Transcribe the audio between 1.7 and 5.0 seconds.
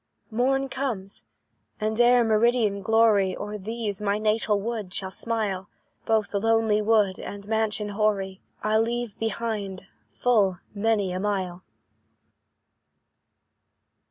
and ere meridian glory O'er these, my natal woods,